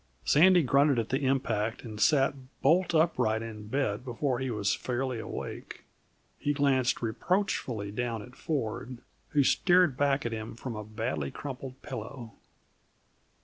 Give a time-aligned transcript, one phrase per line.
[0.25, 5.19] Sandy grunted at the impact and sat bolt upright in bed before he was fairly
[5.19, 5.83] awake.
[6.39, 8.97] He glanced reproachfully down at Ford,
[9.29, 12.31] who stared back at him from a badly crumpled pillow.